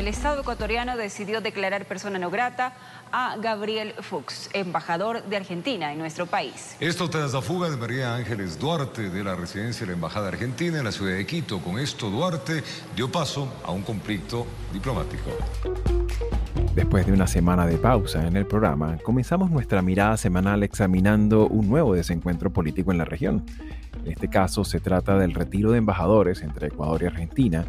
[0.00, 2.72] El Estado ecuatoriano decidió declarar persona no grata
[3.12, 6.74] a Gabriel Fuchs, embajador de Argentina en nuestro país.
[6.80, 10.78] Esto tras la fuga de María Ángeles Duarte de la residencia de la Embajada Argentina
[10.78, 11.58] en la ciudad de Quito.
[11.58, 12.64] Con esto, Duarte
[12.96, 15.32] dio paso a un conflicto diplomático.
[16.74, 21.68] Después de una semana de pausa en el programa, comenzamos nuestra mirada semanal examinando un
[21.68, 23.44] nuevo desencuentro político en la región.
[24.02, 27.66] En este caso se trata del retiro de embajadores entre Ecuador y Argentina,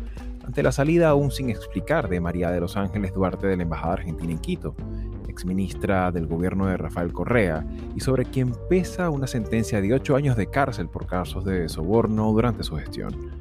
[0.51, 3.93] ante la salida aún sin explicar de María de los Ángeles Duarte de la Embajada
[3.93, 4.75] Argentina en Quito,
[5.29, 10.35] exministra del gobierno de Rafael Correa, y sobre quien pesa una sentencia de ocho años
[10.35, 13.31] de cárcel por casos de soborno durante su gestión.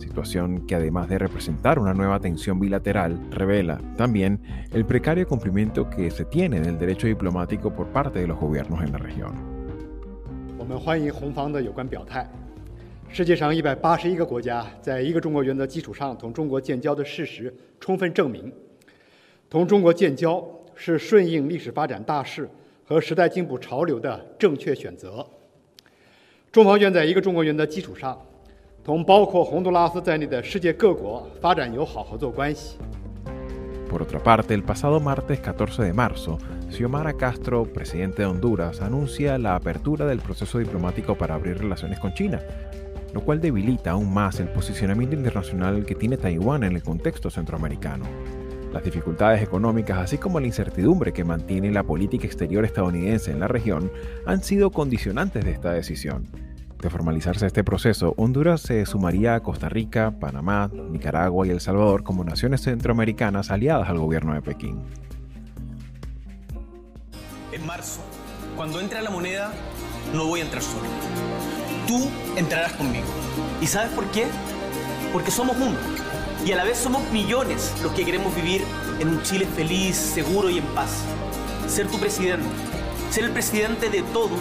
[0.00, 6.10] Situación que además de representar una nueva tensión bilateral, revela también el precario cumplimiento que
[6.10, 9.32] se tiene del derecho diplomático por parte de los gobiernos en la región.
[13.12, 18.52] 世界上一百八十一个国家，在一个中国原则基础上同中国建交的事实，充分证明，
[19.50, 20.42] 同中国建交
[20.76, 22.48] 是顺应历史发展大势
[22.84, 25.26] 和时代进步潮流的正确选择。
[26.52, 28.16] 中方愿在一个中国原则基础上，
[28.84, 32.76] 同包括洪都拉斯在内的世界各国发展友好合作关系。
[33.90, 36.38] Por otra parte, el pasado martes 14 de marzo,
[36.70, 42.14] Xiomara Castro, presidente de Honduras, anuncia la apertura del proceso diplomático para abrir relaciones con
[42.14, 42.38] China,
[43.12, 48.04] lo cual debilita aún más el posicionamiento internacional que tiene Taiwán en el contexto centroamericano.
[48.72, 53.48] Las dificultades económicas, así como la incertidumbre que mantiene la política exterior estadounidense en la
[53.48, 53.90] región,
[54.26, 56.28] han sido condicionantes de esta decisión.
[56.80, 62.04] De formalizarse este proceso, Honduras se sumaría a Costa Rica, Panamá, Nicaragua y El Salvador
[62.04, 64.82] como naciones centroamericanas aliadas al gobierno de Pekín.
[67.52, 68.00] En marzo,
[68.56, 69.52] cuando entre la moneda,
[70.14, 70.86] no voy a entrar solo
[71.90, 73.06] tú entrarás conmigo.
[73.60, 74.28] ¿Y sabes por qué?
[75.12, 75.76] Porque somos uno.
[76.46, 78.64] Y a la vez somos millones los que queremos vivir
[79.00, 80.90] en un Chile feliz, seguro y en paz.
[81.66, 82.46] Ser tu presidente,
[83.10, 84.38] ser el presidente de todos,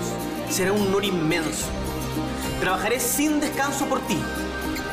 [0.48, 1.66] será un honor inmenso.
[2.60, 4.20] Trabajaré sin descanso por ti,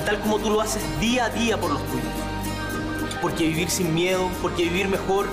[0.07, 2.09] tal como tú lo haces día a día por los tuyos.
[3.21, 5.27] Porque vivir sin miedo, porque vivir mejor,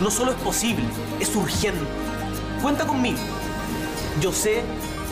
[0.00, 0.84] no solo es posible,
[1.20, 1.86] es urgente.
[2.60, 3.18] Cuenta conmigo.
[4.20, 4.62] Yo sé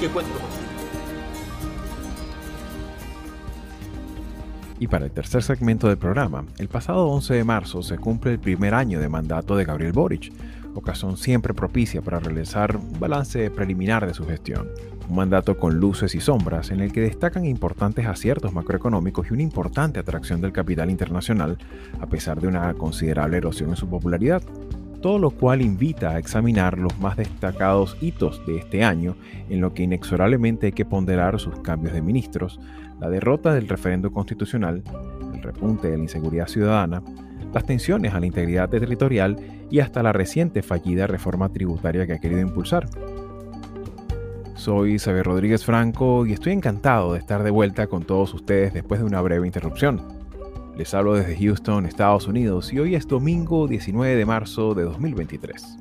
[0.01, 0.54] que cuento.
[4.85, 8.39] Y para el tercer segmento del programa, el pasado 11 de marzo se cumple el
[8.39, 10.31] primer año de mandato de Gabriel Boric,
[10.75, 14.69] ocasión siempre propicia para realizar un balance preliminar de su gestión.
[15.09, 19.43] Un mandato con luces y sombras en el que destacan importantes aciertos macroeconómicos y una
[19.43, 21.57] importante atracción del capital internacional,
[21.99, 24.43] a pesar de una considerable erosión en su popularidad
[25.05, 29.17] todo lo cual invita a examinar los más destacados hitos de este año,
[29.51, 32.59] en lo que inexorablemente hay que ponderar sus cambios de ministros,
[33.03, 34.83] la derrota del referendo constitucional,
[35.35, 37.03] el repunte de la inseguridad ciudadana,
[37.53, 39.37] las tensiones a la integridad territorial
[39.71, 42.89] y hasta la reciente fallida reforma tributaria que ha querido impulsar.
[44.55, 49.01] Soy Xavier Rodríguez Franco y estoy encantado de estar de vuelta con todos ustedes después
[49.01, 50.24] de una breve interrupción.
[50.77, 55.79] Les hablo desde Houston, Estados Unidos, y hoy es domingo 19 de marzo de 2023.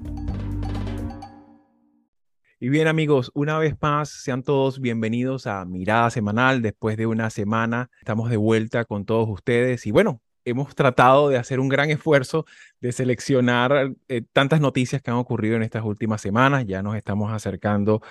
[2.59, 6.61] Y bien amigos, una vez más, sean todos bienvenidos a Mirada Semanal.
[6.61, 9.87] Después de una semana, estamos de vuelta con todos ustedes.
[9.87, 12.45] Y bueno, hemos tratado de hacer un gran esfuerzo
[12.79, 16.65] de seleccionar eh, tantas noticias que han ocurrido en estas últimas semanas.
[16.67, 18.01] Ya nos estamos acercando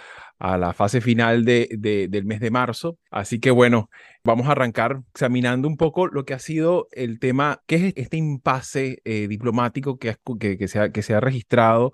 [0.42, 1.68] a la fase final de,
[2.10, 2.98] del mes de marzo.
[3.12, 3.88] Así que bueno,
[4.24, 8.16] vamos a arrancar examinando un poco lo que ha sido el tema, que es este
[8.16, 10.16] impasse eh, diplomático que,
[10.58, 11.92] que, se ha, registrado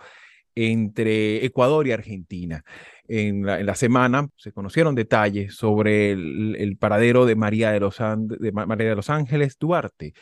[0.55, 2.65] entre Ecuador y Argentina.
[3.07, 10.15] En la, semana se conocieron detalles sobre el, paradero de María de los Ángeles Duarte,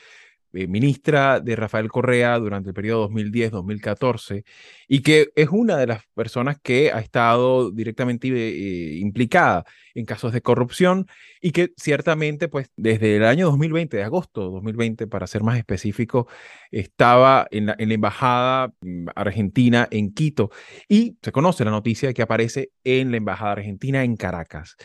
[0.57, 4.45] eh, ministra de Rafael Correa durante el periodo 2010-2014
[4.89, 9.65] y que es una de las personas que ha estado directamente eh, implicada
[9.95, 11.07] en casos de corrupción
[11.41, 15.59] y que ciertamente, pues desde el año 2020, de agosto de 2020, para ser más
[15.59, 16.29] específico,
[16.71, 20.51] estaba en la, en la embajada mm, argentina en Quito
[20.89, 24.77] y se conoce la noticia que aparece en la embajada argentina en Caracas.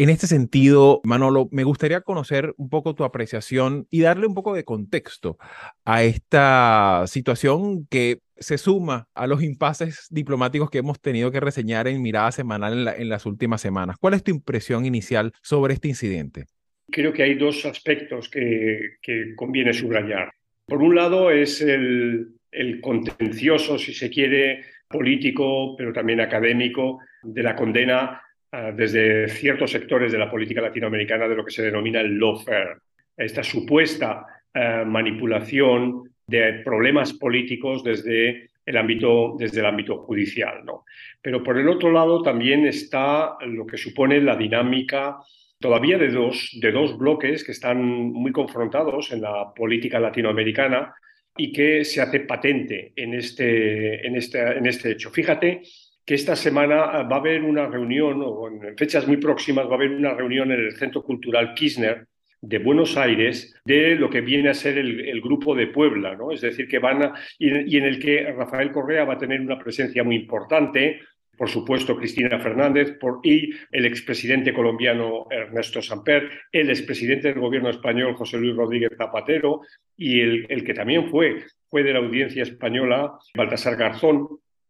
[0.00, 4.54] En este sentido, Manolo, me gustaría conocer un poco tu apreciación y darle un poco
[4.54, 5.38] de contexto
[5.84, 11.88] a esta situación que se suma a los impases diplomáticos que hemos tenido que reseñar
[11.88, 13.96] en mirada semanal en, las últimas semanas.
[13.98, 16.44] ¿Cuál es tu impresión inicial sobre este incidente?
[16.92, 18.98] Creo que hay dos aspectos que,
[19.34, 20.30] conviene subrayar.
[20.64, 22.36] Por un lado es el,
[22.82, 30.18] contencioso, si se quiere, político, pero también académico, de la condena desde ciertos sectores de
[30.18, 32.78] la política latinoamericana de lo que se denomina el lawfare,
[33.16, 40.64] esta supuesta ah, manipulación de problemas políticos desde el ámbito, desde el ámbito judicial.
[40.64, 40.84] ¿no?
[41.20, 45.18] Pero por el otro lado también está lo que supone la dinámica
[45.58, 50.94] todavía de dos, de dos bloques que están muy confrontados en la política latinoamericana
[51.36, 55.10] y que se hace patente en este, en este, en este hecho.
[55.10, 55.62] Fíjate
[56.08, 59.74] que esta semana va a haber una reunión, o en fechas muy próximas va a
[59.74, 62.06] haber una reunión en el Centro Cultural Kirchner
[62.40, 66.32] de Buenos Aires de lo que viene a ser el, grupo de Puebla, ¿no?
[66.32, 69.58] Es decir, que van a, y, en el que Rafael Correa va a tener una
[69.58, 71.00] presencia muy importante,
[71.36, 77.68] por supuesto Cristina Fernández por, y el expresidente colombiano Ernesto Samper, el expresidente del gobierno
[77.68, 79.60] español José Luis Rodríguez Zapatero
[79.94, 84.26] y el, el que también fue, fue de la audiencia española Baltasar Garzón,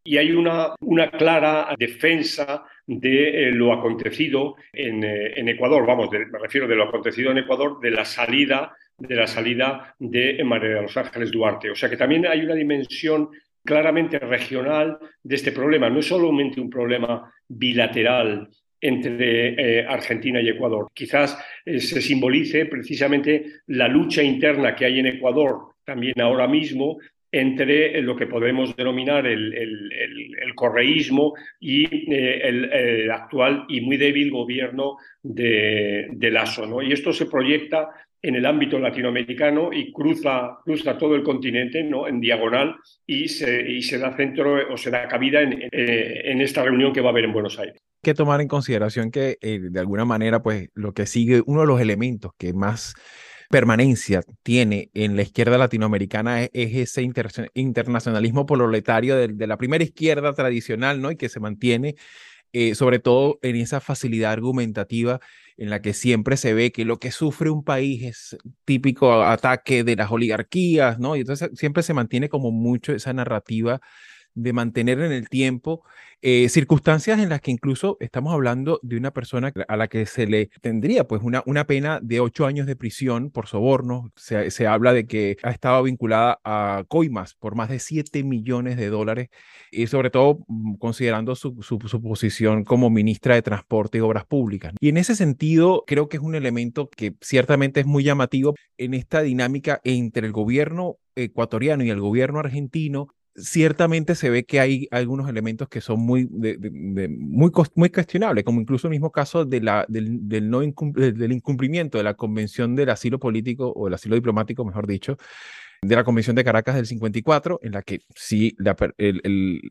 [0.08, 6.38] y hay una, una clara defensa de eh, lo acontecido en, eh, Ecuador, vamos, me
[6.38, 10.82] refiero de lo acontecido en Ecuador, de la salida de la salida de María de
[10.82, 11.70] los Ángeles Duarte.
[11.70, 13.28] O sea que también hay una dimensión
[13.62, 15.90] claramente regional de este problema.
[15.90, 18.48] No es solamente un problema bilateral
[18.80, 20.88] entre eh, Argentina y Ecuador.
[20.94, 26.98] Quizás se simbolice precisamente la lucha interna que hay en Ecuador también ahora mismo
[27.30, 29.48] entre lo que podemos denominar el,
[30.54, 36.30] correísmo y eh, el, actual y muy débil gobierno de, de.
[36.68, 36.82] ¿no?
[36.82, 37.90] Y esto se proyecta
[38.20, 42.08] en el ámbito latinoamericano y cruza, cruza todo el continente ¿no?
[42.08, 42.76] en diagonal
[43.06, 46.92] y se, y se da centro o se da cabida en, eh, en, esta reunión
[46.92, 47.76] que va a haber en Buenos Aires.
[47.76, 51.60] Hay que tomar en consideración que eh, de alguna manera pues lo que sigue, uno
[51.60, 52.94] de los elementos que más
[53.48, 57.02] permanencia tiene en la izquierda latinoamericana es, ese
[57.54, 61.10] internacionalismo proletario de, la primera izquierda tradicional, ¿no?
[61.10, 61.96] Y que se mantiene
[62.52, 65.20] eh, sobre todo en esa facilidad argumentativa
[65.58, 69.84] en la que siempre se ve que lo que sufre un país es típico ataque
[69.84, 71.16] de las oligarquías, ¿no?
[71.16, 73.80] Y entonces siempre se mantiene como mucho esa narrativa
[74.42, 75.82] de mantener en el tiempo
[76.20, 80.26] eh, circunstancias en las que incluso estamos hablando de una persona a la que se
[80.26, 84.10] le tendría pues una, una pena de ocho años de prisión por soborno.
[84.16, 88.76] Se, se habla de que ha estado vinculada a coimas por más de siete millones
[88.76, 89.28] de dólares
[89.70, 94.24] y sobre todo mm, considerando su, su, su, posición como ministra de Transporte y Obras
[94.26, 94.74] Públicas.
[94.80, 98.94] Y en ese sentido creo que es un elemento que ciertamente es muy llamativo en
[98.94, 103.08] esta dinámica entre el gobierno ecuatoriano y el gobierno argentino
[103.38, 108.86] ciertamente se ve que hay algunos elementos que son muy, muy, muy cuestionables, como incluso
[108.86, 113.88] el mismo caso del, del no del incumplimiento de la Convención del Asilo Político o
[113.88, 115.16] el Asilo Diplomático, mejor dicho,
[115.82, 118.76] de la Convención de Caracas del 54, en la que si la,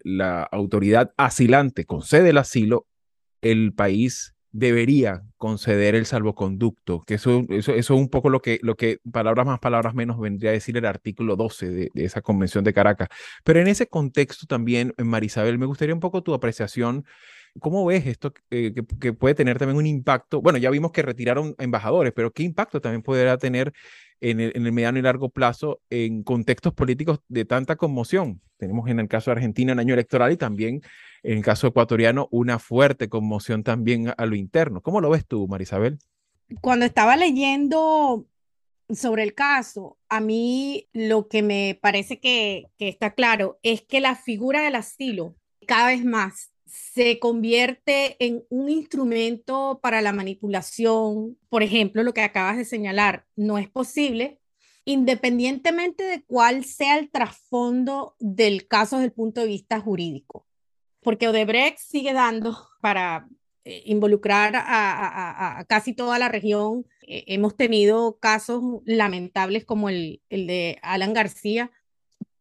[0.04, 2.88] la autoridad asilante concede el asilo,
[3.42, 8.60] el país debería conceder el salvoconducto, que eso, eso, eso, es un poco lo que,
[8.64, 12.64] lo que, palabras más, palabras menos, vendría a decir el artículo 12 de, esa Convención
[12.64, 13.10] de Caracas.
[13.44, 17.06] Pero en ese contexto también, Marisabel, me gustaría un poco tu apreciación.
[17.60, 18.84] ¿Cómo ves esto que,
[19.18, 20.42] puede tener también un impacto?
[20.42, 23.74] Bueno, ya vimos que retiraron embajadores, pero ¿qué impacto también podrá tener
[24.22, 28.42] en el, en el mediano y largo plazo en contextos políticos de tanta conmoción?
[28.58, 30.82] Tenemos en el caso de Argentina un año electoral y también
[31.24, 34.82] en el caso ecuatoriano, una fuerte conmoción también a lo interno.
[34.82, 36.00] ¿Cómo lo ves tú, Marisabel?
[36.62, 38.26] Cuando estaba leyendo
[38.90, 44.00] sobre el caso, a mí lo que me parece que, que está claro es que
[44.00, 45.36] la figura del asilo
[45.68, 51.38] cada vez más se convierte en un instrumento para la manipulación.
[51.50, 54.40] Por ejemplo, lo que acabas de señalar, no es posible,
[54.86, 60.48] independientemente de cuál sea el trasfondo del caso desde el punto de vista jurídico
[61.08, 63.30] porque Odebrecht sigue dando para
[63.64, 66.86] eh, involucrar a, casi toda la región.
[67.08, 71.72] Eh, hemos tenido casos lamentables como el, el de Alan García,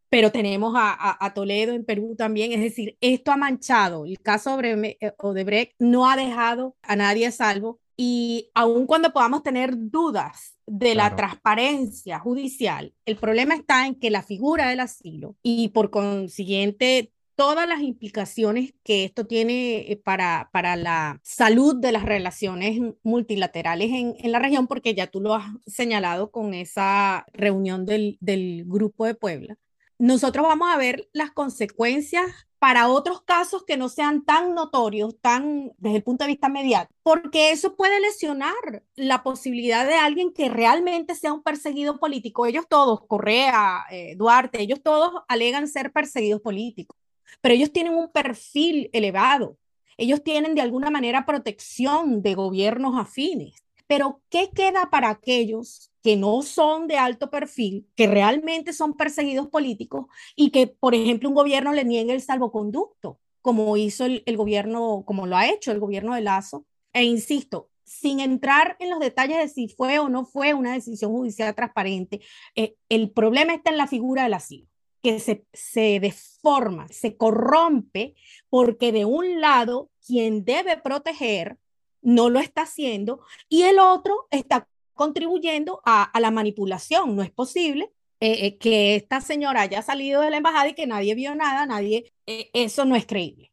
[0.09, 2.53] pero tenemos a, Toledo en Perú también.
[2.53, 4.07] Es decir, esto ha manchado.
[4.07, 7.81] El caso eh, Odebrecht no ha dejado a nadie a salvo.
[7.97, 14.11] Y aun cuando podamos tener dudas de la transparencia judicial, el problema está en que
[14.11, 20.49] la figura del asilo y por consiguiente todas las implicaciones que esto tiene eh, para,
[20.53, 25.35] para la salud de las relaciones multilaterales en, en, la región, porque ya tú lo
[25.35, 29.57] has señalado con esa reunión del, del Grupo de Puebla.
[29.99, 35.73] Nosotros vamos a ver las consecuencias para otros casos que no sean tan notorios, tan
[35.79, 38.55] desde el punto de vista mediático, porque eso puede lesionar
[38.95, 42.47] la posibilidad de alguien que realmente sea un perseguido político.
[42.47, 46.97] Ellos todos, Correa, eh, Duarte, ellos todos alegan ser perseguidos políticos,
[47.41, 49.59] pero ellos tienen un perfil elevado.
[49.99, 53.66] Ellos tienen de alguna manera protección de gobiernos afines.
[53.87, 59.49] Pero, ¿qué queda para aquellos que no son de alto perfil, que realmente son perseguidos
[59.49, 65.03] políticos y que, por ejemplo, un gobierno le niegue el salvoconducto, como hizo el, gobierno,
[65.07, 66.65] como lo ha hecho el gobierno de Lazo?
[66.93, 71.13] E insisto, sin entrar en los detalles de si fue o no fue una decisión
[71.13, 72.21] judicial transparente,
[72.55, 74.69] eh, el problema está en la figura del asilo
[75.03, 78.17] que se, se deforma, se corrompe,
[78.49, 81.59] porque de un lado, quien debe proteger
[82.07, 87.17] no lo está haciendo y el otro está contribuyendo a, la manipulación.
[87.17, 90.87] No es posible eh, eh, que esta señora haya salido de la embajada y que
[90.87, 93.53] nadie vio nada, nadie, eh, eso no es creíble.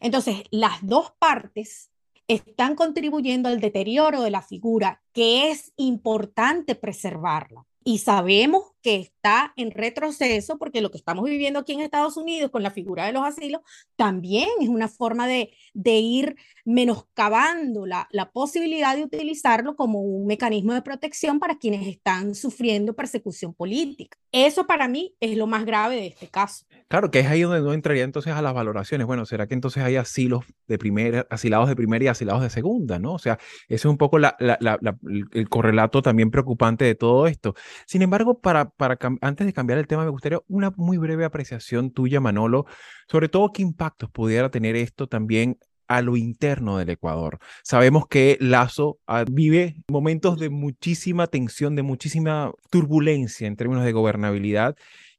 [0.00, 1.90] Entonces, las dos partes
[2.28, 9.52] están contribuyendo al deterioro de la figura, que es importante preservarla y sabemos que está
[9.56, 13.12] en retroceso porque lo que estamos viviendo aquí en Estados Unidos con la figura de
[13.12, 13.62] los asilos
[13.96, 20.28] también es una forma de, de ir menoscabando la, la posibilidad de utilizarlo como un
[20.28, 24.18] mecanismo de protección para quienes están sufriendo persecución política.
[24.30, 26.66] Eso para mí es lo más grave de este caso.
[26.88, 29.06] Claro, que es ahí donde no entraría entonces a las valoraciones.
[29.06, 32.98] Bueno, ¿será que entonces hay asilos de primera, asilados de primera y asilados de segunda,
[32.98, 33.14] no?
[33.14, 37.54] O sea, ese es un poco la, el correlato también preocupante de todo esto.
[37.86, 41.90] Sin embargo, para, para, antes de cambiar el tema, me gustaría una muy breve apreciación
[41.90, 42.66] tuya, Manolo,
[43.08, 47.38] sobre todo qué impactos pudiera tener esto también a lo interno del Ecuador.
[47.62, 53.92] Sabemos que Lazo ah, vive momentos de muchísima tensión, de muchísima turbulencia en términos de
[53.92, 54.76] gobernabilidad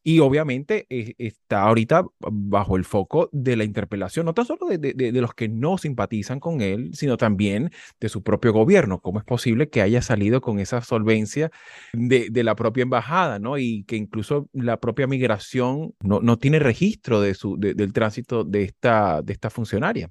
[0.08, 4.78] y obviamente eh, está ahorita bajo el foco de la interpelación, no tan solo de,
[4.78, 9.02] de, los que no simpatizan con él, sino también de su propio gobierno.
[9.02, 11.52] ¿Cómo es posible que haya salido con esa solvencia
[11.92, 13.58] de, de la propia embajada, ¿no?
[13.58, 18.64] Y que incluso la propia migración no, no tiene registro de su, del tránsito de
[18.64, 20.10] esta, de esta funcionaria.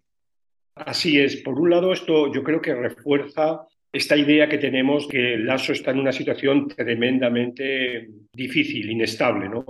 [0.75, 1.37] Así es.
[1.37, 3.63] Por un lado, esto yo creo que refuerza
[3.97, 9.49] esta idea que tenemos que Lasso está en una situación tremendamente difícil, inestable.
[9.49, 9.65] ¿no?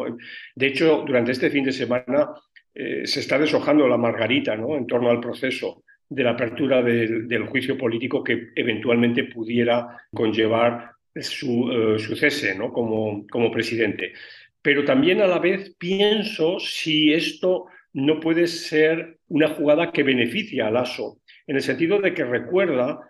[0.54, 2.30] De hecho, durante este fin de semana
[2.75, 4.76] eh, se está deshojando la margarita ¿no?
[4.76, 11.71] en torno al proceso de la apertura del, juicio político que eventualmente pudiera conllevar su,
[11.71, 12.73] eh, cese ¿no?
[12.73, 14.12] como, como presidente.
[14.61, 20.66] Pero también a la vez pienso si esto no puede ser una jugada que beneficia
[20.66, 23.00] a Lasso, en el sentido de que recuerda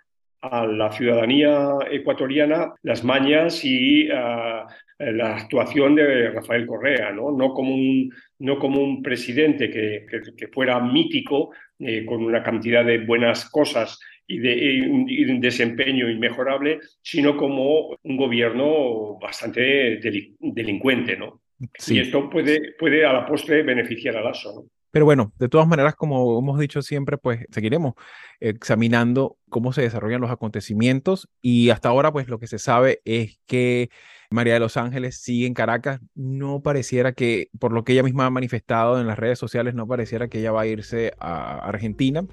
[0.41, 4.67] a la ciudadanía ecuatoriana las mañas y ah,
[4.99, 10.49] la actuación de Rafael Correa, no, no, como, un, no como un presidente que, que,
[10.49, 17.37] fuera mítico, eh, con una cantidad de buenas cosas y de, un desempeño inmejorable, sino
[17.37, 20.01] como un gobierno bastante
[20.41, 21.17] delincuente.
[21.17, 21.43] ¿no?
[21.87, 24.53] Y esto puede, puede a la postre beneficiar al ASO.
[24.55, 24.76] ¿no?
[24.97, 27.93] Pero bueno, de todas maneras, como hemos dicho siempre, pues seguiremos
[28.41, 33.39] examinando cómo se desarrollan los acontecimientos y hasta ahora, pues lo que se sabe es
[33.45, 33.91] que
[34.31, 36.01] María de los Ángeles sigue en Caracas.
[36.15, 39.87] No pareciera que, por lo que ella misma ha manifestado en las redes sociales, no
[39.87, 42.25] pareciera que ella va a irse a Argentina.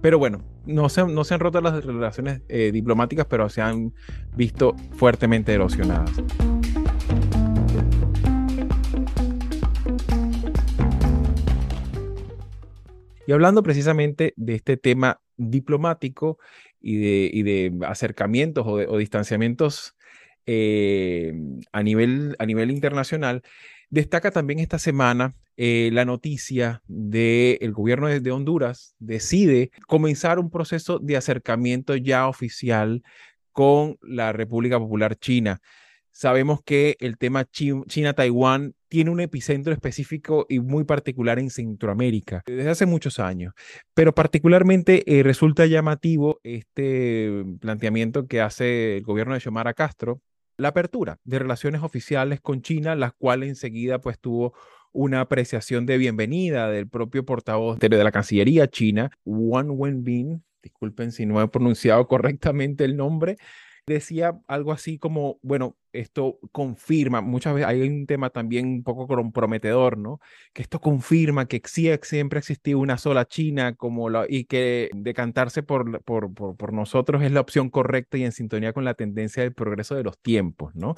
[0.00, 3.92] Pero bueno, no se, han roto las relaciones eh, diplomáticas, pero se han
[4.36, 6.12] visto fuertemente erosionadas.
[13.26, 16.38] Y hablando precisamente de este tema diplomático
[16.80, 19.94] y de, de acercamientos o, distanciamientos
[20.46, 21.32] eh,
[21.72, 22.36] a, nivel,
[22.70, 23.42] internacional,
[23.88, 30.50] destaca también esta semana eh, la noticia de el gobierno de, Honduras decide comenzar un
[30.50, 33.02] proceso de acercamiento ya oficial
[33.52, 35.62] con la República Popular China.
[36.16, 42.70] Sabemos que el tema China-Taiwán tiene un epicentro específico y muy particular en Centroamérica desde
[42.70, 43.52] hace muchos años,
[43.94, 50.20] pero particularmente eh, resulta llamativo este planteamiento que hace el gobierno de Xiomara Castro,
[50.56, 54.54] la apertura de relaciones oficiales con China, las cuales enseguida pues tuvo
[54.92, 61.26] una apreciación de bienvenida del propio portavoz de la Cancillería china, Wang Wenbin, disculpen si
[61.26, 63.36] no he pronunciado correctamente el nombre,
[63.86, 69.06] decía algo así como, bueno, esto confirma, muchas veces hay un tema también un poco
[69.06, 70.20] comprometedor, ¿no?
[70.52, 71.62] Que esto confirma que
[72.02, 76.72] siempre ha existido una sola China como la, y que decantarse por, por, por, por,
[76.72, 80.18] nosotros es la opción correcta y en sintonía con la tendencia del progreso de los
[80.18, 80.90] tiempos, ¿no?
[80.90, 80.96] O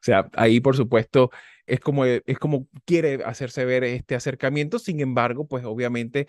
[0.00, 1.30] sea, ahí por supuesto
[1.66, 6.26] es como, es como quiere hacerse ver este acercamiento, sin embargo, pues obviamente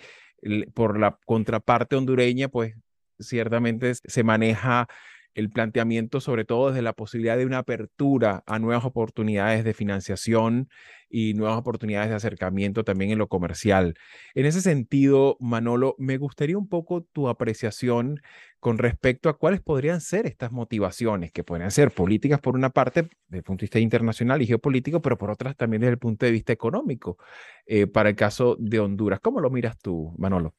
[0.74, 2.76] por la contraparte hondureña, pues
[3.20, 4.88] ciertamente se maneja
[5.36, 10.70] el planteamiento, sobre todo desde la posibilidad de una apertura a nuevas oportunidades de financiación
[11.10, 13.96] y nuevas oportunidades de acercamiento también en lo comercial.
[14.34, 18.22] En ese sentido, Manolo, me gustaría un poco tu apreciación
[18.60, 23.10] con respecto a cuáles podrían ser estas motivaciones, que podrían ser políticas por una parte,
[23.28, 26.26] desde el punto de vista internacional y geopolítico, pero por otras también desde el punto
[26.26, 27.18] de vista económico,
[27.66, 29.20] eh, para el caso de Honduras.
[29.20, 30.56] ¿Cómo lo miras tú, Manolo?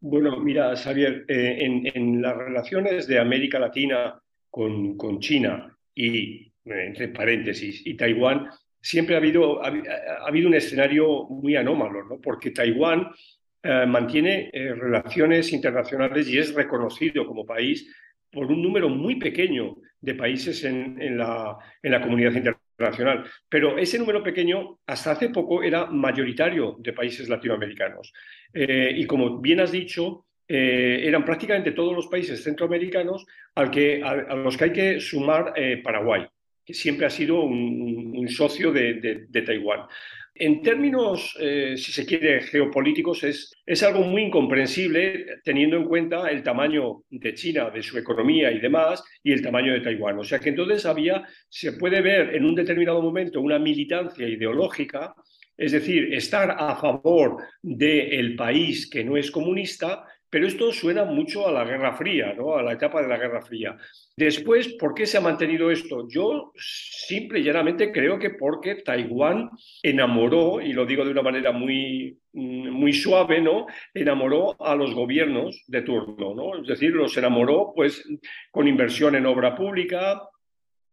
[0.00, 7.08] Bueno, mira, Xavier, eh, en, las relaciones de América Latina con, China y, eh, entre
[7.08, 8.48] paréntesis, y Taiwán,
[8.80, 9.72] siempre ha habido, ha,
[10.26, 12.20] habido un escenario muy anómalo, ¿no?
[12.20, 13.08] porque Taiwán
[13.62, 17.90] eh, mantiene relaciones internacionales y es reconocido como país
[18.30, 23.24] por un número muy pequeño de países en, en, la, en la comunidad internacional internacional.
[23.48, 28.12] Pero ese número pequeño hasta hace poco era mayoritario de países latinoamericanos.
[28.52, 34.02] Eh, y como bien has dicho, eh, eran prácticamente todos los países centroamericanos al que,
[34.02, 36.26] a, los que hay que sumar eh, Paraguay,
[36.64, 39.80] que siempre ha sido un, socio de, Taiwán.
[40.34, 46.28] En términos, eh, si se quiere, geopolíticos, es, es algo muy incomprensible teniendo en cuenta
[46.28, 50.18] el tamaño de China, de su economía y demás, y el tamaño de Taiwán.
[50.18, 55.14] O sea que entonces había, se puede ver en un determinado momento una militancia ideológica,
[55.56, 61.46] es decir, estar a favor del país que no es comunista, pero esto suena mucho
[61.46, 62.56] a la Guerra Fría, ¿no?
[62.56, 63.76] a la etapa de la Guerra Fría.
[64.16, 66.06] Después, ¿por qué se ha mantenido esto?
[66.08, 69.50] Yo simple y llanamente creo que porque Taiwán
[69.82, 73.66] enamoró, y lo digo de una manera muy, mm, muy suave, ¿no?
[73.94, 76.60] Enamoró a los gobiernos de turno, ¿no?
[76.60, 78.04] Es decir, los enamoró pues
[78.50, 80.22] con inversión en obra pública,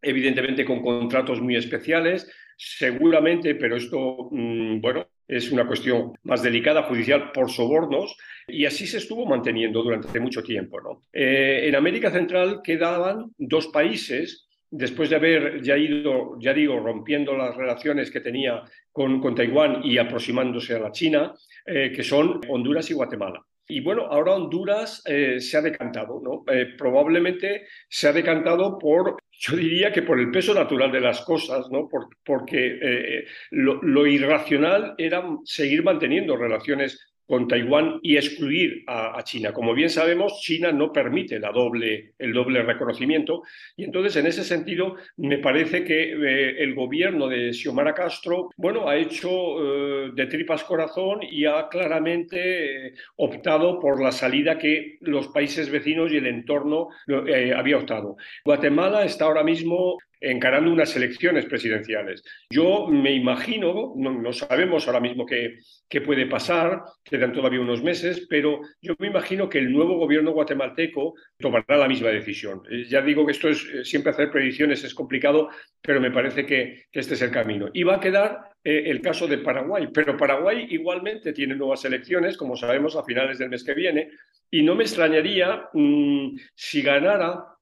[0.02, 6.84] evidentemente con contratos muy especiales, seguramente, pero esto, mm, bueno, es una cuestión más delicada
[6.84, 8.16] judicial por sobornos
[8.48, 10.80] y así se estuvo manteniendo durante mucho tiempo.
[10.82, 11.02] ¿no?
[11.12, 17.36] Eh, en América Central quedaban dos países después de haber ya ido, ya digo, rompiendo
[17.38, 21.34] las relaciones que tenía con, con Taiwán y aproximándose a la China,
[21.66, 23.42] eh, que son Honduras y Guatemala.
[23.68, 26.44] Y bueno, ahora Honduras eh, se ha decantado, ¿no?
[26.78, 31.70] probablemente se ha decantado por yo diría que por el peso natural de las cosas,
[31.70, 31.90] ¿no?
[32.24, 39.52] porque eh, lo, irracional era seguir manteniendo relaciones con Taiwán y excluir a, China.
[39.52, 43.42] Como bien sabemos, China no permite la doble, el doble reconocimiento
[43.76, 48.88] y entonces en ese sentido me parece que eh, el gobierno de Xiomara Castro, bueno,
[48.88, 55.00] ha hecho eh, de tripas corazón y ha claramente eh, optado por la salida que
[55.02, 56.90] los países vecinos y el entorno
[57.58, 58.16] había optado.
[58.46, 62.24] Guatemala está ahora mismo encarando unas elecciones presidenciales.
[62.50, 65.58] Yo me imagino, no, sabemos ahora mismo qué,
[66.02, 71.14] puede pasar, quedan todavía unos meses, pero yo me imagino que el nuevo gobierno guatemalteco
[71.38, 72.64] tomará la misma decisión.
[72.72, 75.50] Eh, ya digo que esto es eh, siempre hacer predicciones es complicado,
[75.82, 77.70] pero me parece que, este es el camino.
[77.74, 82.38] Y va a quedar eh, el caso de Paraguay, pero Paraguay igualmente tiene nuevas elecciones,
[82.38, 84.10] como sabemos, a finales del mes que viene,
[84.50, 87.54] y no me extrañaría mm, si ganara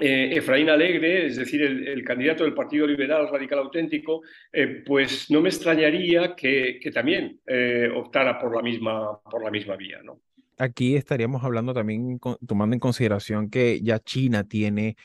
[0.00, 5.42] eh, Efraín Alegre, es decir, el, candidato del Partido Liberal Radical Auténtico, eh, pues no
[5.42, 10.00] me extrañaría que, también eh, optara por la misma, por la misma vía.
[10.02, 10.20] ¿no?
[10.58, 14.96] Aquí estaríamos hablando también, tomando en consideración que ya China tiene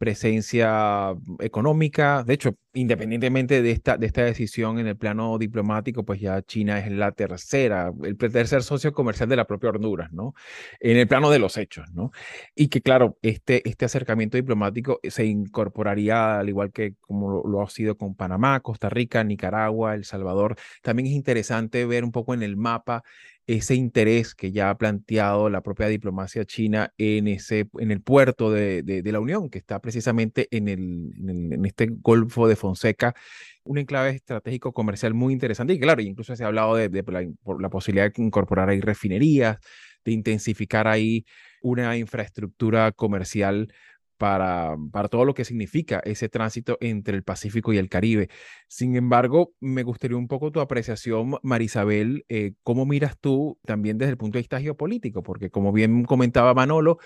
[0.00, 2.24] presencia económica.
[2.24, 6.78] De hecho, independientemente de esta, de esta decisión en el plano diplomático, pues ya China
[6.78, 10.32] es la tercera, el tercer socio comercial de la propia Honduras, ¿no?
[10.80, 12.12] En el plano de los hechos, ¿no?
[12.54, 17.68] Y que claro, este, este acercamiento diplomático se incorporaría, al igual que como lo, ha
[17.68, 20.56] sido con Panamá, Costa Rica, Nicaragua, El Salvador.
[20.80, 23.04] También es interesante ver un poco en el mapa
[23.46, 28.52] ese interés que ya ha planteado la propia diplomacia china en, ese, en el puerto
[28.52, 33.14] de, de, la Unión, que está precisamente en, el, en, este Golfo de Fonseca,
[33.64, 35.72] un enclave estratégico comercial muy interesante.
[35.72, 37.26] Y claro, incluso se ha hablado de, la,
[37.58, 39.58] la, posibilidad de incorporar ahí refinerías,
[40.04, 41.24] de intensificar ahí
[41.62, 43.72] una infraestructura comercial
[44.20, 48.28] para, para todo lo que significa ese tránsito entre el Pacífico y el Caribe.
[48.68, 54.10] Sin embargo, me gustaría un poco tu apreciación, Marisabel, eh, ¿cómo miras tú también desde
[54.10, 55.22] el punto de vista geopolítico?
[55.22, 56.98] Porque como bien comentaba Manolo,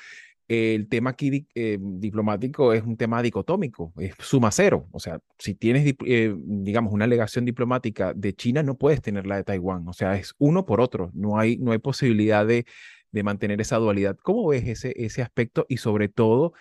[0.48, 4.88] el tema aquí eh, diplomático es un tema dicotómico, es suma cero.
[4.90, 9.37] O sea, si tienes, eh, digamos, una alegación diplomática de China, no puedes tener la
[9.37, 9.87] de Taiwán.
[9.87, 11.12] O sea, es uno por otro.
[11.14, 12.66] No hay, no hay posibilidad de,
[13.12, 14.18] de mantener esa dualidad.
[14.22, 16.53] ¿Cómo ves ese, ese aspecto y sobre todo,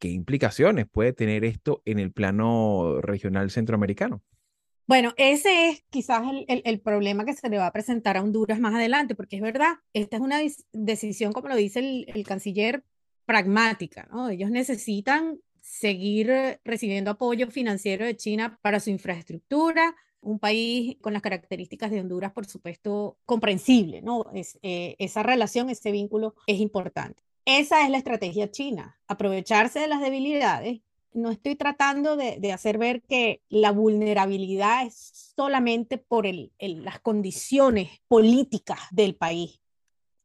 [0.00, 4.22] qué implicaciones puede tener esto en el plano regional centroamericano?
[4.86, 8.58] Bueno, ese es quizás el, el, problema que se le va a presentar a Honduras
[8.58, 10.40] más adelante, porque es verdad, esta es una
[10.72, 12.82] decisión, como lo dice el, el canciller,
[13.24, 14.28] pragmática, ¿no?
[14.28, 21.22] Ellos necesitan seguir recibiendo apoyo financiero de China para su infraestructura, un país con las
[21.22, 24.24] características de Honduras, por supuesto, comprensible, ¿no?
[24.34, 27.22] Es, eh, esa relación, ese vínculo es importante.
[27.58, 30.82] Esa es la estrategia china, aprovecharse de las debilidades.
[31.12, 36.26] No estoy tratando de, hacer ver que la vulnerabilidad es solamente por
[36.60, 39.60] las condiciones políticas del país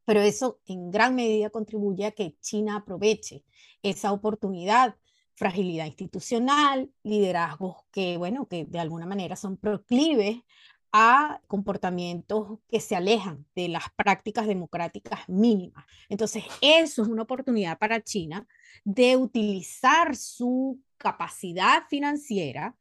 [0.06, 3.44] pero eso en gran medida contribuye a que China aproveche
[3.82, 4.94] esa oportunidad,
[5.34, 10.38] fragilidad institucional, liderazgos que, bueno, que de alguna manera son proclives
[10.92, 15.84] a comportamientos que se alejan de las prácticas democráticas mínimas.
[16.08, 18.46] Entonces, eso es una oportunidad para China
[18.84, 22.76] de utilizar su capacidad financiera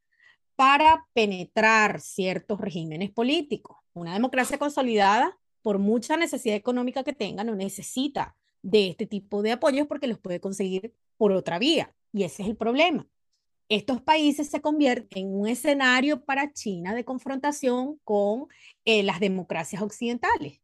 [0.55, 3.77] para penetrar ciertos regímenes políticos.
[3.93, 9.53] Una democracia consolidada por mucha necesidad económica que tenga, no necesita de este tipo de
[9.53, 11.93] apoyos porque los puede conseguir por otra vía.
[12.13, 13.07] Y ese es el problema.
[13.67, 18.47] Estos países se convierten en un escenario para China de confrontación con
[18.85, 20.61] eh, las democracias occidentales.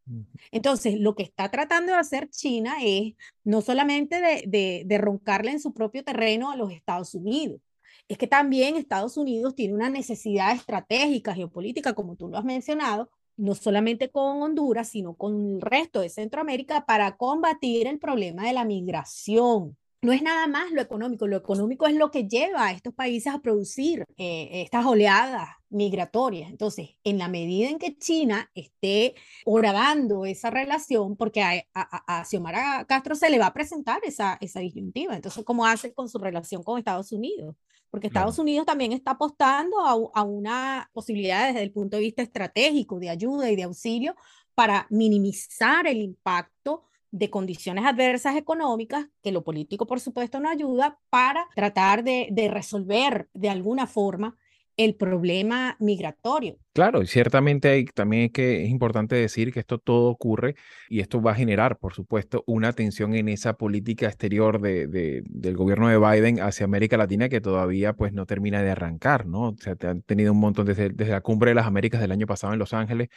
[0.51, 5.51] Entonces, lo que está tratando de hacer China es no solamente de, de, de roncarle
[5.51, 7.59] en su propio terreno a los Estados Unidos,
[8.07, 13.09] es que también Estados Unidos tiene una necesidad estratégica, geopolítica, como tú lo has mencionado,
[13.37, 18.53] no solamente con Honduras, sino con el resto de Centroamérica para combatir el problema de
[18.53, 19.77] la migración.
[20.03, 23.31] No es nada más lo económico, lo económico es lo que lleva a estos países
[23.31, 26.49] a producir eh, estas oleadas migratorias.
[26.49, 29.13] Entonces, en la medida en que China esté
[29.45, 34.39] horadando esa relación, porque a, a, a, Xiomara Castro se le va a presentar esa,
[34.41, 37.55] esa disyuntiva, entonces, ¿cómo hace con su relación con Estados Unidos?
[37.91, 42.99] porque Estados Unidos también está apostando a, una posibilidad desde el punto de vista estratégico
[42.99, 44.15] de ayuda y de auxilio
[44.55, 50.97] para minimizar el impacto de condiciones adversas económicas, que lo político por supuesto no ayuda,
[51.09, 54.35] para tratar de, de resolver de alguna forma
[54.77, 56.57] el problema migratorio.
[56.73, 60.55] Claro, y ciertamente hay, también es que es importante decir que esto todo ocurre
[60.87, 64.87] y esto va a generar, por supuesto, una tensión en esa política exterior de,
[65.25, 69.49] del gobierno de Biden hacia América Latina que todavía pues no termina de arrancar, ¿no?
[69.49, 72.13] O sea, te han tenido un montón desde, desde la cumbre de las Américas del
[72.13, 73.09] año pasado en Los Ángeles,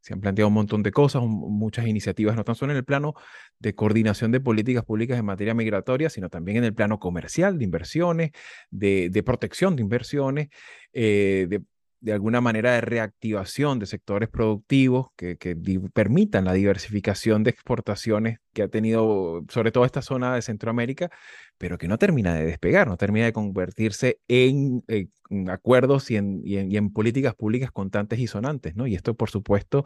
[0.00, 3.12] se han planteado un montón de cosas, muchas iniciativas, no tan solo en el plano
[3.58, 7.64] de coordinación de políticas públicas en materia migratoria, sino también en el plano comercial, de
[7.64, 8.30] inversiones,
[8.70, 10.48] de, de protección de inversiones,
[10.92, 11.62] eh, de
[12.02, 15.56] de alguna manera de reactivación de sectores productivos que, que
[15.94, 21.10] permitan la diversificación de exportaciones que ha tenido sobre todo esta zona de Centroamérica,
[21.58, 25.06] pero que no termina de despegar, no termina de convertirse en, eh,
[25.48, 28.88] acuerdos y en, y, en, y en, políticas públicas constantes y sonantes, ¿no?
[28.88, 29.84] Y esto, por supuesto,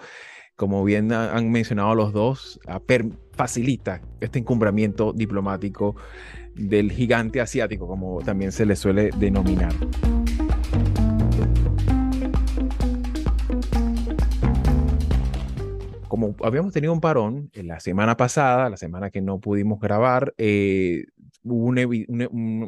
[0.56, 2.58] como bien han mencionado los dos,
[3.32, 5.96] facilita este encumbramiento diplomático
[6.54, 9.74] del gigante asiático, como también se le suele denominar.
[16.16, 20.34] Como habíamos tenido un parón en la semana pasada, la semana que no pudimos grabar,
[20.38, 21.04] eh,
[21.46, 21.78] hubo un,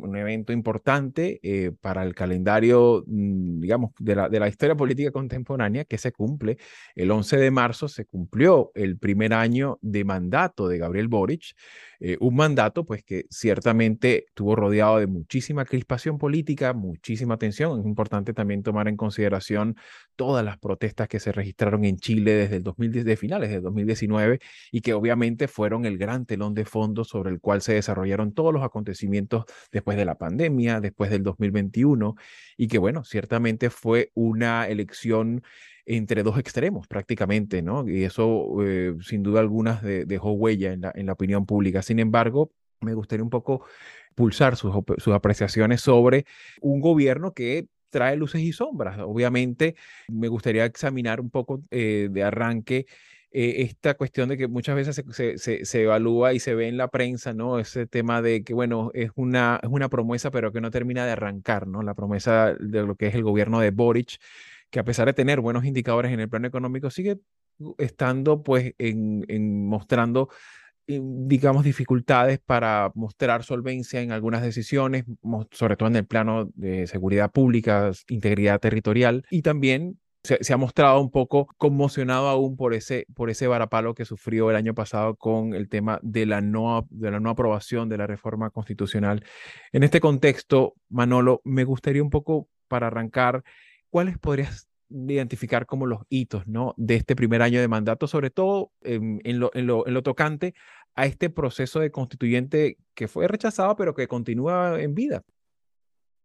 [0.04, 5.10] un, evento importante eh, para el calendario, mm, digamos, de la, de la historia política
[5.10, 6.58] contemporánea que se cumple.
[6.94, 11.54] El 11 de marzo se cumplió el primer año de mandato de Gabriel Boric,
[12.00, 17.80] eh, un mandato pues que ciertamente estuvo rodeado de muchísima crispación política, muchísima tensión.
[17.80, 19.76] Es importante también tomar en consideración
[20.14, 24.38] todas las protestas que se registraron en Chile desde el 2010, de finales de 2019
[24.70, 28.52] y que obviamente fueron el gran telón de fondo sobre el cual se desarrollaron todos
[28.52, 32.14] los acontecimientos después de la pandemia, después del 2021
[32.56, 35.42] y que bueno, ciertamente fue una elección
[35.86, 37.88] entre dos extremos prácticamente, ¿no?
[37.88, 41.82] Y eso eh, sin duda alguna de, dejó huella en la, en la opinión pública.
[41.82, 43.64] Sin embargo, me gustaría un poco
[44.14, 46.26] pulsar sus, sus apreciaciones sobre
[46.60, 48.98] un gobierno que trae luces y sombras.
[49.00, 49.76] Obviamente,
[50.08, 52.86] me gustaría examinar un poco eh, de arranque
[53.30, 56.76] eh, esta cuestión de que muchas veces se, se, se, evalúa y se ve en
[56.76, 57.58] la prensa, ¿no?
[57.58, 61.12] Ese tema de que, bueno, es una, es una promesa, pero que no termina de
[61.12, 61.82] arrancar, ¿no?
[61.82, 64.18] La promesa de lo que es el gobierno de Boric
[64.70, 67.18] que a pesar de tener buenos indicadores en el plano económico, sigue
[67.78, 70.28] estando pues en, en mostrando
[70.88, 75.04] digamos, dificultades para mostrar solvencia en algunas decisiones,
[75.50, 81.00] sobre todo en el plano de seguridad pública, integridad territorial, y también se, ha mostrado
[81.00, 85.54] un poco conmocionado aún por ese, por ese varapalo que sufrió el año pasado con
[85.54, 89.24] el tema de la, no, de la no aprobación de la reforma constitucional.
[89.72, 93.44] En este contexto, Manolo, me gustaría un poco, para arrancar,
[93.90, 96.74] ¿cuáles podrías identificar como los hitos ¿no?
[96.76, 100.54] de este primer año de mandato, sobre todo en, lo, en, lo, en lo tocante
[100.94, 105.22] a este proceso de constituyente que fue rechazado, pero que continúa en vida?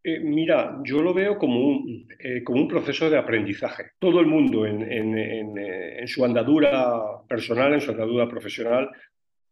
[0.06, 3.92] Eh, mira, yo lo veo como un, eh, como un proceso de aprendizaje.
[4.00, 8.90] Todo el mundo en, en, su andadura personal, en su andadura profesional,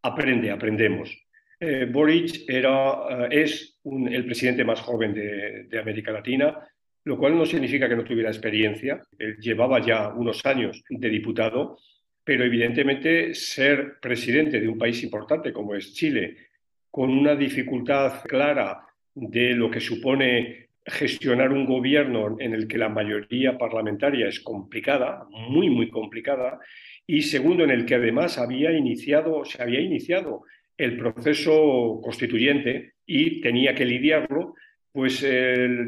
[0.02, 1.16] aprende, aprendemos.
[1.58, 6.58] Eh, Boric era, es el presidente más joven de, América Latina,
[7.04, 9.00] lo cual no significa que no tuviera experiencia.
[9.40, 11.78] Llevaba ya unos años de diputado,
[12.22, 16.36] pero evidentemente ser presidente de un país importante como es Chile,
[16.90, 22.88] con una dificultad clara de lo que supone gestionar un gobierno en el que la
[22.88, 26.58] mayoría parlamentaria es complicada, muy, muy complicada,
[27.06, 30.42] y segundo, en el que además había iniciado, se había iniciado
[30.76, 34.54] el proceso constituyente y tenía que lidiarlo,
[34.92, 35.26] pues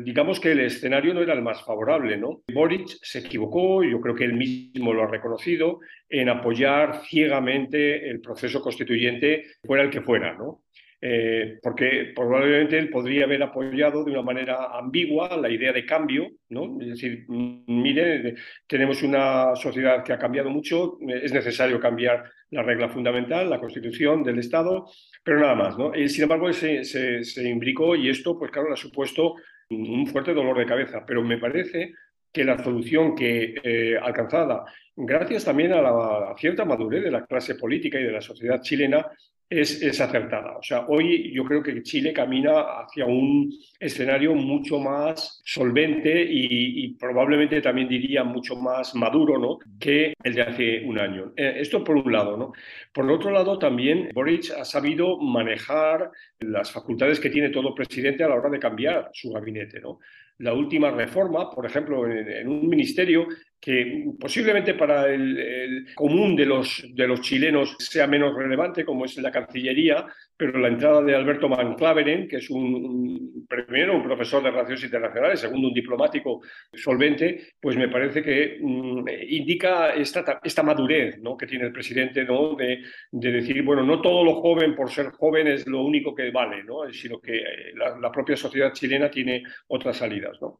[0.03, 2.43] digamos que el escenario no era el más favorable, ¿no?
[2.53, 8.21] Boric se equivocó, yo creo que él mismo lo ha reconocido, en apoyar ciegamente el
[8.21, 10.64] proceso constituyente, fuera el que fuera, ¿no?
[11.07, 16.31] Eh, porque probablemente él podría haber apoyado de una manera ambigua la idea de cambio,
[16.49, 16.81] ¿no?
[16.81, 18.37] Es decir, mire,
[18.67, 24.23] tenemos una sociedad que ha cambiado mucho, es necesario cambiar la regla fundamental, la constitución
[24.23, 24.87] del Estado,
[25.23, 25.95] pero nada más, ¿no?
[25.95, 29.35] Y sin embargo, se, se, imbricó y esto, pues claro, le ha supuesto
[29.69, 31.93] un fuerte dolor de cabeza, pero me parece
[32.35, 34.65] que la solución que eh, alcanzada,
[34.97, 39.07] gracias también a la cierta madurez de la clase política y de la sociedad chilena,
[39.49, 40.57] es, acertada.
[40.57, 46.95] O sea, hoy yo creo que Chile camina hacia un escenario mucho más solvente y,
[46.95, 49.59] probablemente también diría mucho más maduro ¿no?
[49.79, 51.33] que el de hace un año.
[51.37, 52.37] Eh, esto por un lado.
[52.37, 52.53] ¿no?
[52.93, 58.29] Por otro lado, también Boric ha sabido manejar las facultades que tiene todo presidente a
[58.29, 59.81] la hora de cambiar su gabinete.
[59.81, 60.01] ¿no?
[60.39, 63.27] La última reforma, por ejemplo, en, un ministerio
[63.65, 69.17] que posiblemente para el, común de los, de los chilenos sea menos relevante, como es
[69.17, 70.05] la Cancillería,
[70.37, 75.41] pero la entrada de Alberto Manclaveren, que es un, primero un profesor de relaciones internacionales,
[75.41, 76.43] segundo un diplomático
[76.75, 81.35] solvente, pues me parece que mm, indica esta, esta madurez ¿no?
[81.35, 82.55] que tiene el presidente ¿no?
[82.57, 86.31] de, de, decir, bueno, no todo lo joven por ser joven es lo único que
[86.31, 86.93] vale, ¿no?
[86.93, 90.37] sino que eh, la, propia sociedad chilena tiene otras salidas.
[90.43, 90.59] ¿no?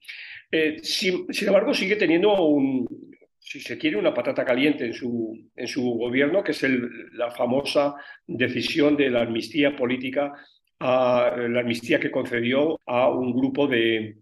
[0.51, 2.94] Eh, sin embargo, sigue teniendo un,
[3.45, 6.65] si se quiere, una patata caliente en su, en su gobierno, que es
[7.13, 7.95] la famosa
[8.27, 10.33] decisión de la amnistía política,
[10.81, 14.17] a, la amnistía que concedió a un grupo de,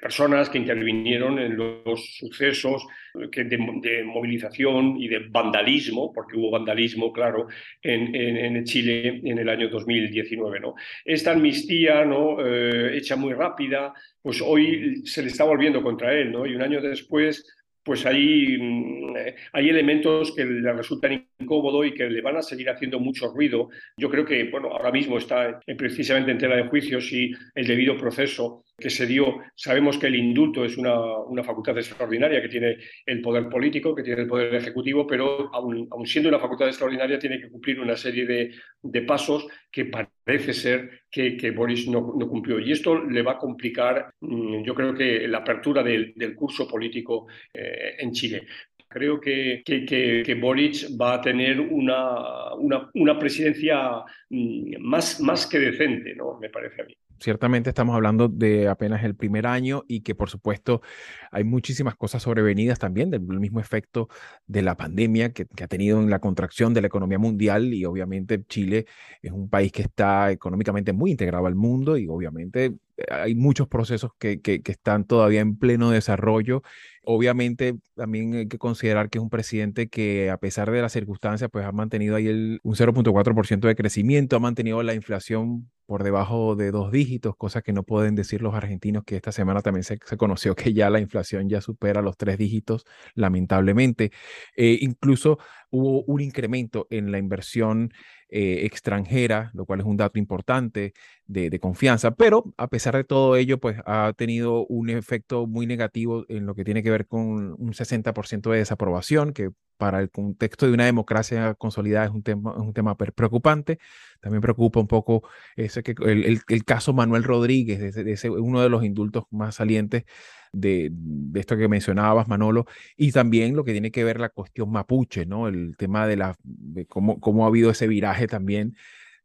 [0.00, 7.48] personas que intervinieron en los sucesos de, movilización y de vandalismo, porque hubo vandalismo, claro,
[7.82, 10.58] en, en, Chile en el año 2019.
[10.58, 10.74] ¿no?
[11.04, 12.38] Esta amnistía ¿no?
[12.44, 16.46] Eh, hecha muy rápida, pues hoy se le está volviendo contra él, ¿no?
[16.46, 17.46] y un año después
[17.84, 22.42] pues hay, mm, eh, hay elementos que le resultan incómodos y que le van a
[22.42, 23.68] seguir haciendo mucho ruido.
[23.96, 27.96] Yo creo que, bueno, ahora mismo está precisamente en tela de juicio si el debido
[27.96, 32.76] proceso que se dio, sabemos que el indulto es una, una facultad extraordinaria que tiene
[33.06, 37.40] el poder político, que tiene el poder ejecutivo, pero aun, siendo una facultad extraordinaria tiene
[37.40, 42.28] que cumplir una serie de, de pasos que parece ser que, que Boris no, no,
[42.28, 42.58] cumplió.
[42.58, 46.66] Y esto le va a complicar, mm, yo creo que la apertura del, del curso
[46.66, 48.46] político eh, en Chile
[48.94, 49.84] creo que, que,
[50.24, 56.38] que, Boric va a tener una, una, una presidencia mm, más, más que decente, ¿no?
[56.38, 60.30] Me parece a mí ciertamente estamos hablando de apenas el primer año y que por
[60.30, 60.82] supuesto
[61.30, 64.08] hay muchísimas cosas sobrevenidas también del mismo efecto
[64.46, 68.44] de la pandemia que, ha tenido en la contracción de la economía mundial y obviamente
[68.44, 68.86] Chile
[69.22, 72.74] es un país que está económicamente muy integrado al mundo y obviamente
[73.10, 76.62] hay muchos procesos que, que, que están todavía en pleno desarrollo.
[77.06, 81.50] Obviamente también hay que considerar que es un presidente que a pesar de las circunstancias
[81.52, 86.56] pues ha mantenido ahí el, un 0.4% de crecimiento, ha mantenido la inflación por debajo
[86.56, 89.98] de dos dígitos, cosas que no pueden decir los argentinos, que esta semana también se,
[90.16, 94.10] conoció que ya la inflación ya supera los tres dígitos, lamentablemente.
[94.56, 95.38] Eh, incluso
[95.70, 97.92] hubo un incremento en la inversión
[98.36, 100.92] eh, extranjera, lo cual es un dato importante
[101.26, 106.24] de, confianza, pero a pesar de todo ello, pues ha tenido un efecto muy negativo
[106.28, 110.66] en lo que tiene que ver con un 60% de desaprobación, que para el contexto
[110.66, 113.78] de una democracia consolidada es un tema, es un tema preocupante.
[114.20, 115.22] También preocupa un poco
[115.54, 120.06] ese que, el, el, caso Manuel Rodríguez, de, ese, uno de los indultos más salientes
[120.54, 120.92] de,
[121.34, 125.48] esto que mencionabas, Manolo, y también lo que tiene que ver la cuestión mapuche, ¿no?
[125.48, 128.76] El tema de, la, de cómo, cómo ha habido ese viraje también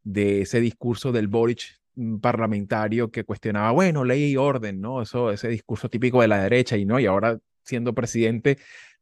[0.04, 5.02] de ese discurso del Boric mm, parlamentario que cuestionaba, bueno, ley y orden, ¿no?
[5.02, 8.58] Eso, ese discurso típico de la derecha y no, y ahora siendo presidente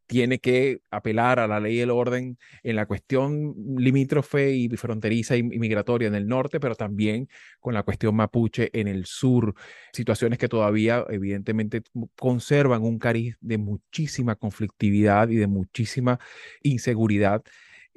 [0.07, 5.35] tiene que apelar a la ley y el orden en la cuestión limítrofe y fronteriza
[5.35, 7.27] y migratoria en el norte, pero también
[7.59, 9.53] con la cuestión mapuche en el sur,
[9.93, 11.83] situaciones que todavía evidentemente
[12.17, 16.19] conservan un cariz de muchísima conflictividad y de muchísima
[16.63, 17.43] inseguridad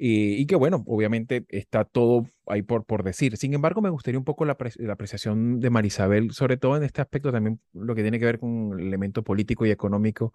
[0.03, 3.37] y que bueno, obviamente está todo ahí por, por decir.
[3.37, 7.01] Sin embargo, me gustaría un poco la, la, apreciación de Marisabel, sobre todo en este
[7.01, 10.33] aspecto también lo que tiene que ver con el elemento político y económico,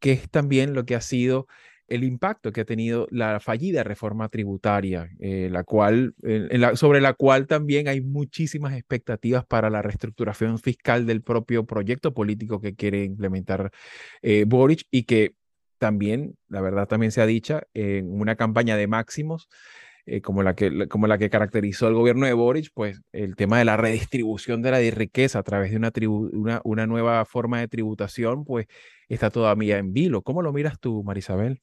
[0.00, 1.46] que es también lo que ha sido
[1.88, 6.14] el impacto que ha tenido la fallida reforma tributaria, eh, la cual,
[6.74, 12.60] sobre la cual también hay muchísimas expectativas para la reestructuración fiscal del propio proyecto político
[12.60, 13.72] que quiere implementar
[14.22, 15.34] eh, Boric y que
[15.82, 19.48] también, la verdad también se ha dicha, en una campaña de máximos,
[20.06, 23.58] eh, como, la que, como la que caracterizó el gobierno de Boric, pues el tema
[23.58, 25.90] de la redistribución de la riqueza a través de una,
[26.32, 28.68] una, una, nueva forma de tributación, pues
[29.08, 30.22] está todavía en vilo.
[30.22, 31.60] ¿Cómo lo miras tú, Marisabel?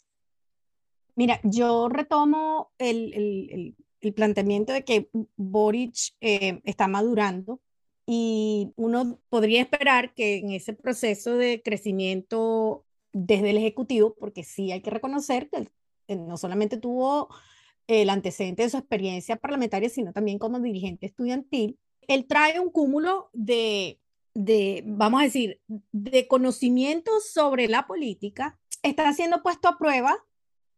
[1.16, 7.62] Mira, yo retomo el, el, el, planteamiento de que Boric eh, está madurando
[8.06, 14.72] y uno podría esperar que en ese proceso de crecimiento desde el Ejecutivo, porque sí
[14.72, 15.70] hay que reconocer que
[16.16, 17.30] no solamente tuvo
[17.88, 23.30] el antecedente de su experiencia parlamentaria, sino también como dirigente estudiantil, él trae un cúmulo
[23.34, 24.00] de,
[24.34, 30.16] de, vamos a decir, de conocimientos sobre la política, está siendo puesto a prueba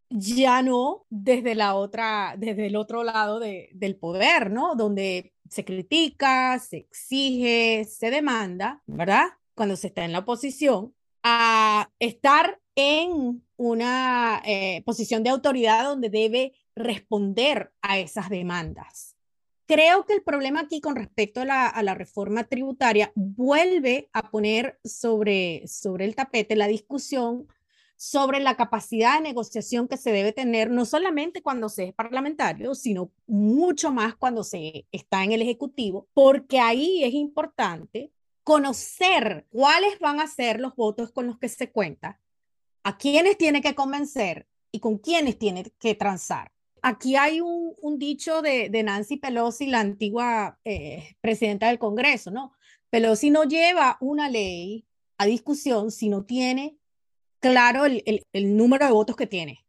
[0.09, 4.75] ya no desde la otra, desde el otro lado de, del poder, ¿no?
[4.75, 9.27] Donde se critica, se exige, se demanda, ¿verdad?
[9.55, 16.10] Cuando se está en la oposición, a estar en una eh, posición de autoridad donde
[16.10, 19.15] debe responder a esas demandas.
[19.67, 24.29] Creo que el problema aquí con respecto a la, a la reforma tributaria vuelve a
[24.31, 27.47] poner sobre, sobre el tapete la discusión
[28.01, 32.73] sobre la capacidad de negociación que se debe tener, no solamente cuando se es parlamentario,
[32.73, 38.12] sino mucho más cuando se está en el Ejecutivo, porque ahí es importante
[38.51, 42.19] conocer cuáles van a ser los votos con los que se cuenta,
[42.83, 46.51] a quiénes tiene que convencer y con quiénes tiene que transar.
[46.81, 52.51] Aquí hay un, dicho de, Nancy Pelosi, la antigua eh, presidenta del Congreso, ¿no?
[52.89, 54.85] Pelosi no lleva una ley
[55.17, 56.77] a discusión si no tiene
[57.39, 59.65] claro el, el número de votos que tiene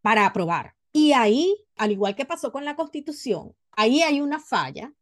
[0.00, 0.76] para aprobar.
[0.92, 4.92] Y ahí, al igual que pasó con la Constitución, ahí hay una falla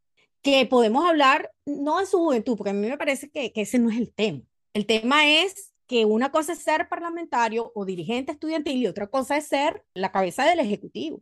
[0.43, 3.91] que podemos hablar, no de su juventud, porque a mí me parece que, ese no
[3.91, 4.43] es el tema.
[4.73, 9.37] El tema es que una cosa es ser parlamentario o dirigente estudiantil y otra cosa
[9.37, 11.21] es ser la cabeza del Ejecutivo.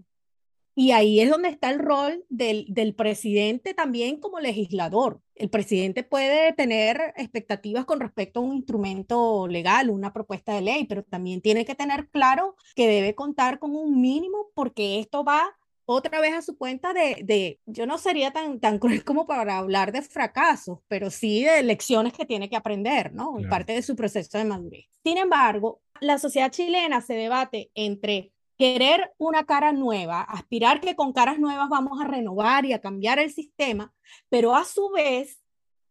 [0.74, 5.20] Y ahí es donde está el rol del, del, presidente también como legislador.
[5.34, 10.84] El presidente puede tener expectativas con respecto a un instrumento legal, una propuesta de ley,
[10.84, 15.57] pero también tiene que tener claro que debe contar con un mínimo porque esto va
[15.90, 19.56] otra vez a su cuenta de, de, yo no sería tan, tan cruel como para
[19.56, 23.38] hablar de fracasos, pero sí de lecciones que tiene que aprender, ¿no?
[23.48, 24.84] Parte de su proceso de madurez.
[25.02, 31.14] Sin embargo, la sociedad chilena se debate entre querer una cara nueva, aspirar que con
[31.14, 33.94] caras nuevas vamos a renovar y a cambiar el sistema,
[34.28, 35.40] pero a su vez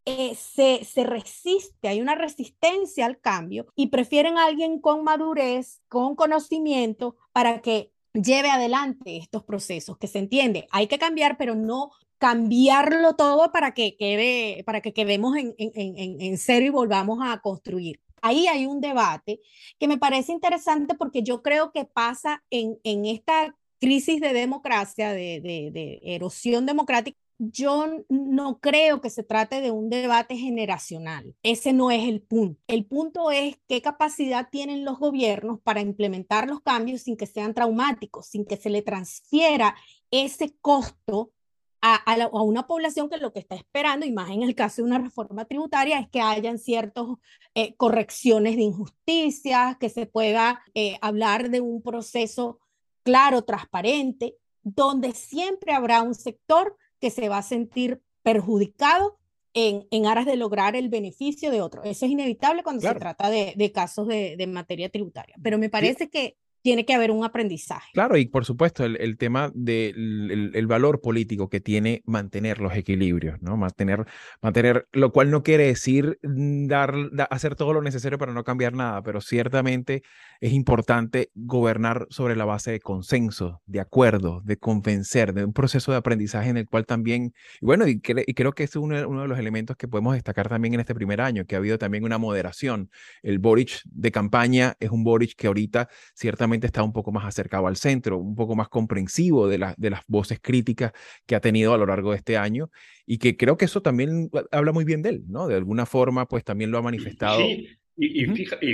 [0.06, 5.82] eh, se, se, resiste, hay una resistencia al cambio y prefieren a alguien con madurez,
[5.88, 11.56] con conocimiento, para que lleve adelante estos procesos, que se entiende, hay que cambiar, pero
[11.56, 16.72] no cambiarlo todo para que quede, para que quedemos en, en, en, en serio y
[16.72, 18.02] volvamos a construir.
[18.22, 19.40] Ahí hay un debate
[19.80, 25.12] que me parece interesante porque yo creo que pasa en, en esta crisis de democracia,
[25.14, 31.36] de, de, de erosión democrática, yo no creo que se trate de un debate generacional.
[31.43, 32.60] Ese no es el punto.
[32.67, 37.54] El punto es qué capacidad tienen los gobiernos para implementar los cambios sin que sean
[37.54, 39.76] traumáticos, sin que se le transfiera
[40.10, 41.32] ese costo
[41.80, 45.00] a, una población que lo que está esperando, y más en el caso de una
[45.00, 47.06] reforma tributaria, es que hayan ciertas
[47.54, 52.60] eh, correcciones de injusticias, que se pueda eh, hablar de un proceso
[53.04, 59.17] claro, transparente, donde siempre habrá un sector que se va a sentir perjudicado
[59.54, 61.83] en, en aras de lograr el beneficio de otro.
[61.83, 65.35] Eso es inevitable cuando se trata de, de casos de, de, materia tributaria.
[65.41, 66.37] Pero me parece que
[66.68, 67.92] tiene que haber un aprendizaje.
[67.94, 73.42] Claro, y por supuesto, el, tema del el, valor político que tiene mantener los equilibrios,
[73.42, 73.56] ¿no?
[73.56, 74.06] Mantener,
[74.42, 76.94] mantener, lo cual no quiere decir dar,
[77.30, 80.04] hacer todo lo necesario para no cambiar nada, pero ciertamente
[80.42, 85.94] es importante gobernar sobre la base de consenso, de acuerdo, de convencer, de un proceso
[85.94, 89.30] de aprendizaje en el cual también, y bueno, y, creo que es uno, uno, de
[89.30, 92.18] los elementos que podemos destacar también en este primer año, que ha habido también una
[92.18, 92.90] moderación.
[93.24, 97.68] El Boric de campaña es un Boric que ahorita ciertamente está un poco más acercado
[97.68, 100.94] al centro, un poco más comprensivo de, de las voces críticas
[101.28, 102.72] que ha tenido a lo largo de este año
[103.06, 105.48] y que creo que eso también habla muy bien de él, ¿no?
[105.48, 107.40] De alguna forma, pues también lo ha manifestado.
[107.40, 107.70] Sí.
[108.00, 108.26] Y,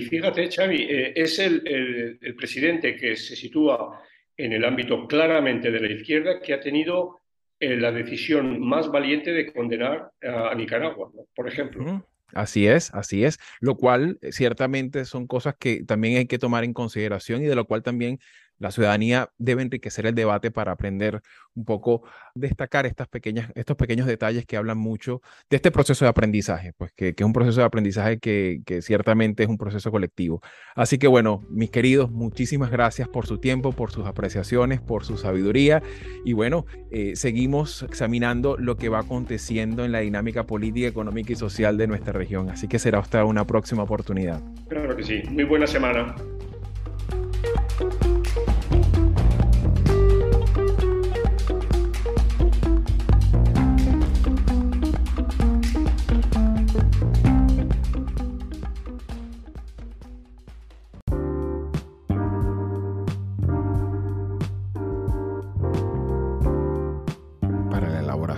[0.02, 4.02] fíjate, Xavi, eh, es el, el, presidente que se sitúa
[4.36, 7.22] en el ámbito claramente de la izquierda que ha tenido
[7.58, 12.06] eh, la decisión más valiente de condenar a, Nicaragua, por ejemplo.
[12.36, 16.64] Así es, así es, lo cual eh, ciertamente son cosas que también hay que tomar
[16.64, 18.20] en consideración y de lo cual también
[18.64, 21.22] la ciudadanía debe enriquecer el debate para aprender
[21.54, 22.04] un poco,
[22.34, 26.94] destacar estas pequeñas, estos pequeños detalles que hablan mucho de este proceso de aprendizaje, pues
[26.94, 30.42] que, es un proceso de aprendizaje que, ciertamente es un proceso colectivo.
[30.76, 35.18] Así que bueno, mis queridos, muchísimas gracias por su tiempo, por sus apreciaciones, por su
[35.18, 35.84] sabiduría
[36.24, 41.36] y bueno, eh, seguimos examinando lo que va aconteciendo en la dinámica política, económica y
[41.36, 42.50] social de nuestra región.
[42.50, 44.42] Así que será hasta una próxima oportunidad.
[44.70, 45.22] Claro que sí.
[45.30, 46.16] Muy buena semana.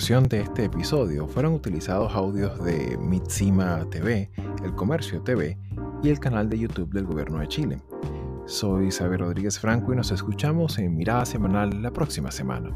[0.06, 4.30] De este episodio fueron utilizados audios de Mitsima TV,
[4.64, 5.58] El Comercio TV
[6.03, 7.82] y el canal de YouTube del Gobierno de Chile.
[8.45, 12.70] Soy Isabel Rodríguez Franco y nos escuchamos en Mirada Semanal la próxima semana.